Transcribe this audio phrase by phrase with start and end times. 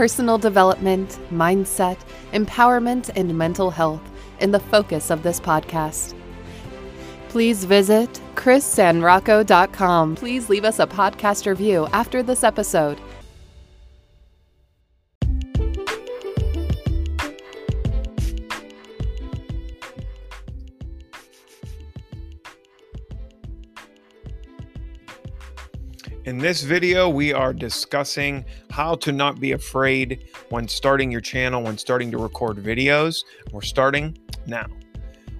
[0.00, 1.98] Personal development, mindset,
[2.32, 4.00] empowerment, and mental health
[4.40, 6.14] in the focus of this podcast.
[7.28, 10.16] Please visit chrissanrocco.com.
[10.16, 12.98] Please leave us a podcast review after this episode
[26.26, 31.62] In this video, we are discussing how to not be afraid when starting your channel,
[31.62, 33.24] when starting to record videos.
[33.52, 34.66] We're starting now.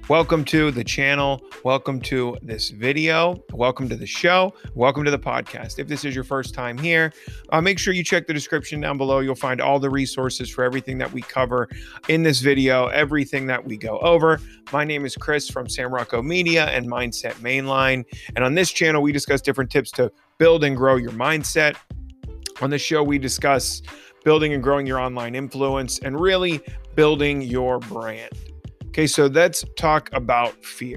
[0.08, 1.40] Welcome to the channel.
[1.62, 3.42] Welcome to this video.
[3.52, 4.52] Welcome to the show.
[4.74, 5.78] Welcome to the podcast.
[5.78, 7.12] If this is your first time here,
[7.50, 9.20] uh, make sure you check the description down below.
[9.20, 11.68] You'll find all the resources for everything that we cover
[12.08, 14.40] in this video, everything that we go over.
[14.72, 18.04] My name is Chris from Sanrocco Media and Mindset Mainline.
[18.34, 21.76] And on this channel, we discuss different tips to build and grow your mindset.
[22.60, 23.80] On the show, we discuss
[24.24, 26.60] building and growing your online influence and really
[26.94, 28.30] building your brand.
[28.90, 30.96] Okay, so let's talk about fear.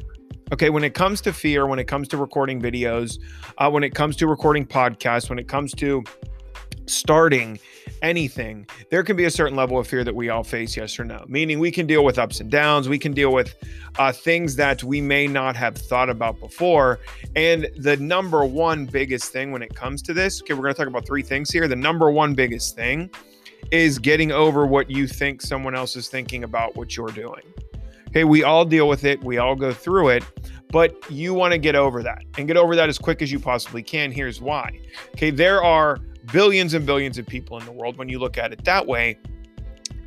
[0.51, 3.19] Okay, when it comes to fear, when it comes to recording videos,
[3.59, 6.03] uh, when it comes to recording podcasts, when it comes to
[6.87, 7.59] starting
[8.01, 11.05] anything, there can be a certain level of fear that we all face, yes or
[11.05, 11.23] no.
[11.27, 13.53] Meaning we can deal with ups and downs, we can deal with
[13.99, 16.99] uh, things that we may not have thought about before.
[17.35, 20.77] And the number one biggest thing when it comes to this, okay, we're going to
[20.79, 21.67] talk about three things here.
[21.67, 23.11] The number one biggest thing
[23.69, 27.43] is getting over what you think someone else is thinking about what you're doing.
[28.13, 30.23] Okay, we all deal with it, we all go through it,
[30.69, 33.39] but you want to get over that and get over that as quick as you
[33.39, 34.11] possibly can.
[34.11, 34.79] Here's why.
[35.15, 35.97] Okay, there are
[36.31, 39.17] billions and billions of people in the world when you look at it that way.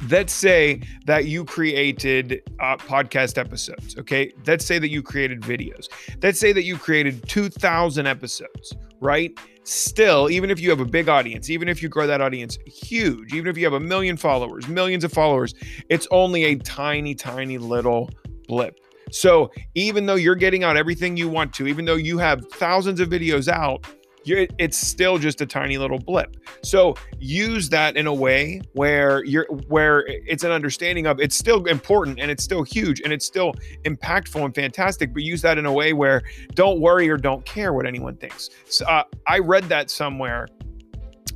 [0.08, 3.98] Let's say that you created uh, podcast episodes.
[3.98, 4.30] Okay.
[4.46, 5.88] Let's say that you created videos.
[6.22, 9.36] Let's say that you created 2,000 episodes, right?
[9.68, 13.34] Still, even if you have a big audience, even if you grow that audience huge,
[13.34, 15.54] even if you have a million followers, millions of followers,
[15.88, 18.08] it's only a tiny, tiny little
[18.46, 18.78] blip.
[19.10, 23.00] So even though you're getting out everything you want to, even though you have thousands
[23.00, 23.84] of videos out,
[24.26, 26.36] it's still just a tiny little blip.
[26.62, 31.64] So use that in a way where you're where it's an understanding of it's still
[31.66, 33.54] important and it's still huge and it's still
[33.84, 35.12] impactful and fantastic.
[35.12, 36.22] But use that in a way where
[36.54, 38.50] don't worry or don't care what anyone thinks.
[38.68, 40.48] So, uh, I read that somewhere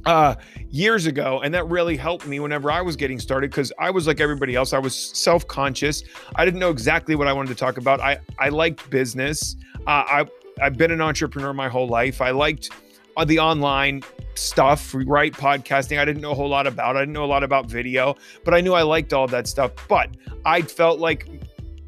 [0.06, 0.34] uh
[0.70, 4.06] years ago and that really helped me whenever i was getting started because i was
[4.06, 6.02] like everybody else i was self-conscious
[6.36, 10.04] i didn't know exactly what i wanted to talk about i i liked business uh,
[10.08, 10.24] i
[10.60, 12.20] I've been an entrepreneur my whole life.
[12.20, 12.70] I liked
[13.16, 14.02] uh, the online
[14.34, 15.32] stuff, right?
[15.32, 15.98] Podcasting.
[15.98, 16.96] I didn't know a whole lot about.
[16.96, 19.72] I didn't know a lot about video, but I knew I liked all that stuff.
[19.88, 20.10] But
[20.44, 21.28] I felt like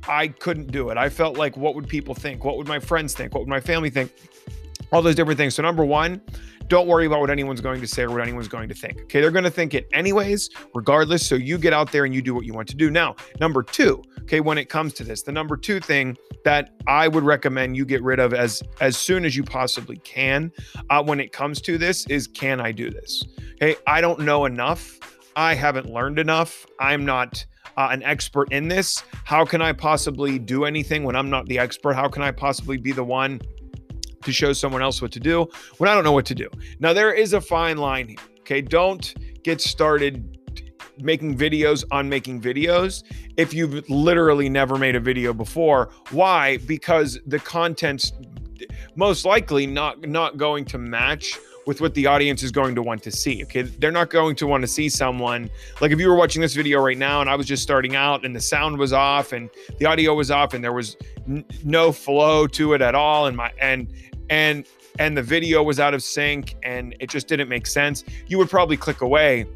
[0.08, 0.96] I couldn't do it.
[0.96, 2.44] I felt like, what would people think?
[2.44, 3.34] What would my friends think?
[3.34, 4.12] What would my family think?
[4.90, 5.54] All those different things.
[5.54, 6.20] So, number one,
[6.68, 9.02] don't worry about what anyone's going to say or what anyone's going to think.
[9.02, 9.20] Okay.
[9.20, 11.26] They're going to think it anyways, regardless.
[11.26, 12.90] So, you get out there and you do what you want to do.
[12.90, 17.08] Now, number two, okay, when it comes to this, the number two thing that I
[17.08, 20.52] would recommend you get rid of as as soon as you possibly can
[20.90, 23.24] uh, when it comes to this is can I do this?
[23.54, 24.98] Okay, I don't know enough.
[25.36, 26.66] I haven't learned enough.
[26.78, 27.44] I'm not
[27.76, 29.02] uh, an expert in this.
[29.24, 31.94] How can I possibly do anything when I'm not the expert?
[31.94, 33.40] How can I possibly be the one
[34.24, 36.48] to show someone else what to do when I don't know what to do?
[36.80, 38.18] Now, there is a fine line here.
[38.40, 40.38] Okay, don't get started
[40.98, 43.02] making videos on making videos
[43.36, 45.90] if you've literally never made a video before.
[46.10, 46.58] Why?
[46.58, 48.12] Because the content's
[48.94, 53.02] most likely not not going to match with what the audience is going to want
[53.04, 53.42] to see.
[53.44, 53.62] Okay.
[53.62, 55.48] They're not going to want to see someone
[55.80, 58.24] like if you were watching this video right now and I was just starting out
[58.24, 60.96] and the sound was off and the audio was off and there was
[61.28, 63.26] n- no flow to it at all.
[63.26, 63.92] And my, and,
[64.30, 64.66] and,
[64.98, 68.04] and the video was out of sync and it just didn't make sense.
[68.26, 69.46] You would probably click away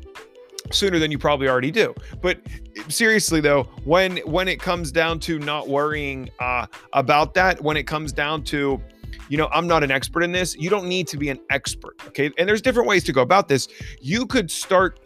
[0.71, 1.94] sooner than you probably already do.
[2.21, 2.41] But
[2.88, 7.87] seriously though, when when it comes down to not worrying uh, about that, when it
[7.87, 8.81] comes down to
[9.28, 10.54] you know, I'm not an expert in this.
[10.56, 12.31] You don't need to be an expert, okay?
[12.38, 13.66] And there's different ways to go about this.
[14.00, 15.00] You could start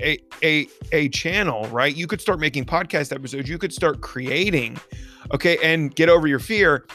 [0.00, 1.94] a a a channel, right?
[1.94, 3.48] You could start making podcast episodes.
[3.48, 4.78] You could start creating,
[5.32, 6.86] okay, and get over your fear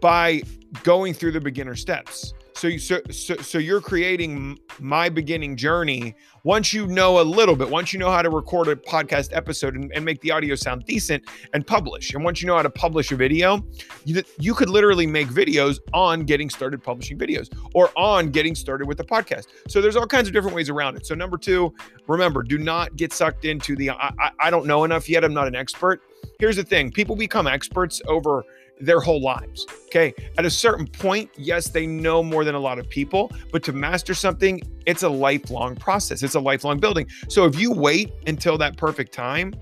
[0.00, 0.42] by
[0.82, 2.34] going through the beginner steps.
[2.58, 7.54] So you so so, so you're creating my beginning journey once you know a little
[7.54, 10.56] bit, once you know how to record a podcast episode and, and make the audio
[10.56, 12.14] sound decent and publish.
[12.14, 13.64] And once you know how to publish a video,
[14.04, 18.88] you, you could literally make videos on getting started publishing videos or on getting started
[18.88, 19.46] with a podcast.
[19.68, 21.06] So there's all kinds of different ways around it.
[21.06, 21.72] So number two,
[22.08, 25.22] remember, do not get sucked into the I, I, I don't know enough yet.
[25.22, 26.00] I'm not an expert.
[26.40, 28.42] Here's the thing: people become experts over
[28.80, 29.66] their whole lives.
[29.86, 30.14] Okay.
[30.36, 33.72] At a certain point, yes, they know more than a lot of people, but to
[33.72, 36.22] master something, it's a lifelong process.
[36.22, 37.08] It's a lifelong building.
[37.28, 39.54] So if you wait until that perfect time,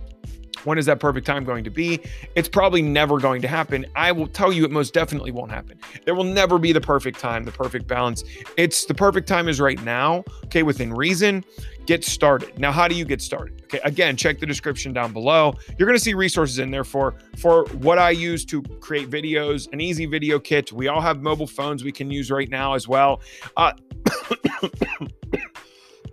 [0.66, 2.00] when is that perfect time going to be?
[2.34, 3.86] It's probably never going to happen.
[3.94, 5.78] I will tell you, it most definitely won't happen.
[6.04, 8.24] There will never be the perfect time, the perfect balance.
[8.56, 11.44] It's the perfect time is right now, okay, within reason.
[11.86, 12.58] Get started.
[12.58, 13.62] Now, how do you get started?
[13.62, 15.54] Okay, again, check the description down below.
[15.78, 19.72] You're going to see resources in there for for what I use to create videos,
[19.72, 20.72] an easy video kit.
[20.72, 23.20] We all have mobile phones we can use right now as well.
[23.56, 23.72] Uh,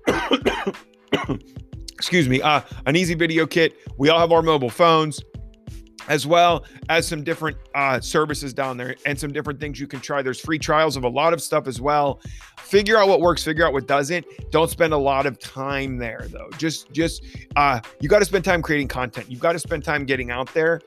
[2.03, 3.77] excuse me, uh, an easy video kit.
[3.97, 5.21] We all have our mobile phones
[6.09, 10.01] as well as some different uh, services down there and some different things you can
[10.01, 10.21] try.
[10.21, 12.19] There's free trials of a lot of stuff as well.
[12.59, 14.25] Figure out what works, figure out what doesn't.
[14.51, 16.49] Don't spend a lot of time there though.
[16.57, 17.23] Just, just,
[17.55, 19.31] uh, you got to spend time creating content.
[19.31, 20.81] You've got to spend time getting out there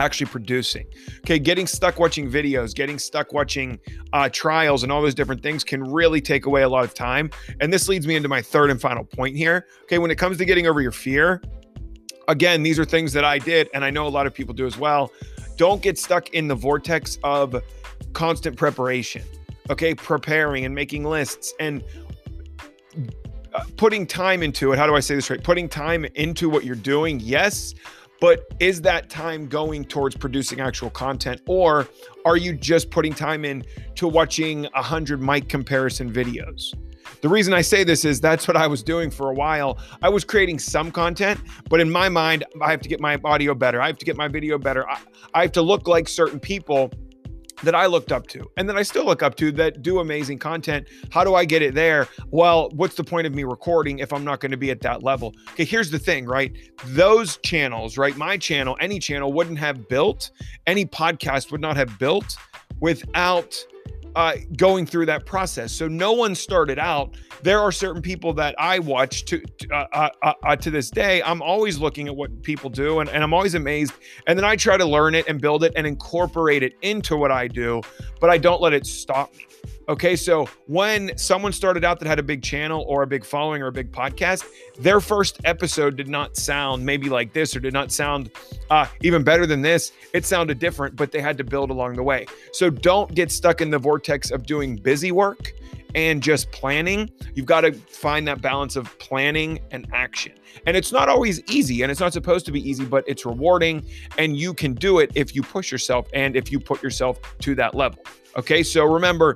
[0.00, 0.86] actually producing.
[1.20, 3.78] Okay, getting stuck watching videos, getting stuck watching
[4.12, 7.30] uh, trials, and all those different things can really take away a lot of time.
[7.60, 9.66] And this leads me into my third and final point here.
[9.84, 11.42] Okay, when it comes to getting over your fear,
[12.28, 14.66] again, these are things that I did, and I know a lot of people do
[14.66, 15.12] as well.
[15.56, 17.62] Don't get stuck in the vortex of
[18.14, 19.22] constant preparation.
[19.68, 21.84] Okay, preparing and making lists and
[23.52, 24.78] uh, putting time into it.
[24.78, 25.42] How do I say this right?
[25.42, 27.74] Putting time into what you're doing, yes,
[28.20, 31.88] but is that time going towards producing actual content or
[32.24, 33.64] are you just putting time in
[33.96, 36.74] to watching 100 mic comparison videos?
[37.22, 39.78] The reason I say this is that's what I was doing for a while.
[40.02, 43.54] I was creating some content, but in my mind, I have to get my audio
[43.54, 43.82] better.
[43.82, 44.88] I have to get my video better.
[44.88, 44.98] I,
[45.34, 46.90] I have to look like certain people
[47.62, 50.38] that I looked up to and that I still look up to that do amazing
[50.38, 50.88] content.
[51.10, 52.08] How do I get it there?
[52.30, 55.02] Well, what's the point of me recording if I'm not going to be at that
[55.02, 55.34] level?
[55.52, 56.52] Okay, here's the thing, right?
[56.86, 58.16] Those channels, right?
[58.16, 60.30] My channel, any channel wouldn't have built,
[60.66, 62.36] any podcast would not have built
[62.80, 63.56] without
[64.14, 65.72] uh, going through that process.
[65.72, 67.14] So no one started out.
[67.42, 71.22] There are certain people that I watch to uh, uh, uh, uh, to this day.
[71.22, 73.92] I'm always looking at what people do, and, and I'm always amazed.
[74.26, 77.30] And then I try to learn it and build it and incorporate it into what
[77.30, 77.80] I do,
[78.20, 79.46] but I don't let it stop me.
[79.90, 83.60] Okay, so when someone started out that had a big channel or a big following
[83.60, 84.44] or a big podcast,
[84.78, 88.30] their first episode did not sound maybe like this or did not sound
[88.70, 89.90] uh, even better than this.
[90.14, 92.26] It sounded different, but they had to build along the way.
[92.52, 95.52] So don't get stuck in the vortex of doing busy work
[95.96, 97.10] and just planning.
[97.34, 100.34] You've got to find that balance of planning and action.
[100.66, 103.84] And it's not always easy and it's not supposed to be easy, but it's rewarding
[104.18, 107.56] and you can do it if you push yourself and if you put yourself to
[107.56, 108.04] that level.
[108.36, 109.34] Okay, so remember,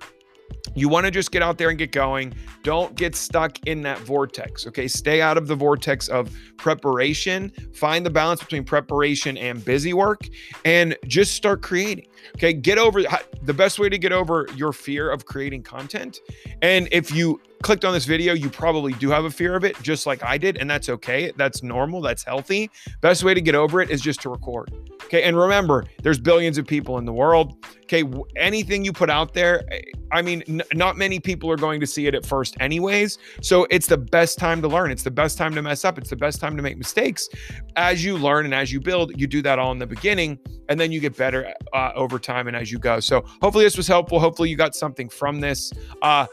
[0.74, 2.34] you want to just get out there and get going.
[2.62, 4.66] Don't get stuck in that vortex.
[4.66, 4.88] Okay.
[4.88, 7.52] Stay out of the vortex of preparation.
[7.72, 10.28] Find the balance between preparation and busy work
[10.64, 12.06] and just start creating.
[12.36, 12.52] Okay.
[12.52, 13.02] Get over
[13.42, 16.18] the best way to get over your fear of creating content.
[16.62, 19.80] And if you clicked on this video, you probably do have a fear of it,
[19.82, 20.58] just like I did.
[20.58, 21.32] And that's okay.
[21.36, 22.00] That's normal.
[22.00, 22.70] That's healthy.
[23.00, 24.70] Best way to get over it is just to record.
[25.14, 25.22] Okay.
[25.22, 27.64] And remember, there's billions of people in the world.
[27.84, 28.02] Okay.
[28.34, 29.62] Anything you put out there,
[30.10, 33.18] I mean, n- not many people are going to see it at first, anyways.
[33.40, 34.90] So it's the best time to learn.
[34.90, 35.98] It's the best time to mess up.
[35.98, 37.28] It's the best time to make mistakes.
[37.76, 40.36] As you learn and as you build, you do that all in the beginning,
[40.68, 42.98] and then you get better uh, over time and as you go.
[42.98, 44.18] So hopefully this was helpful.
[44.18, 45.72] Hopefully you got something from this.
[46.02, 46.26] Uh,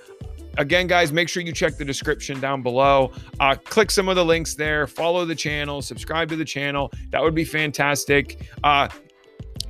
[0.57, 3.11] again guys make sure you check the description down below.
[3.39, 6.91] Uh, click some of the links there follow the channel subscribe to the channel.
[7.09, 8.47] That would be fantastic.
[8.63, 8.87] Uh,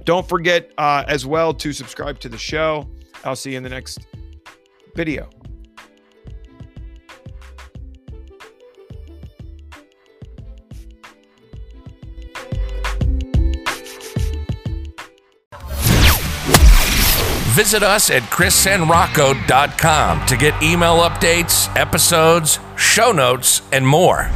[0.04, 2.90] don't forget uh, as well to subscribe to the show.
[3.24, 4.00] I'll see you in the next
[4.96, 5.30] video
[17.52, 24.30] Visit us at chrissanrocco.com to get email updates, episodes, show notes, and more.